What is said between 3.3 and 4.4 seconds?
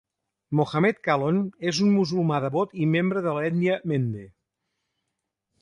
l'ètnia Mende.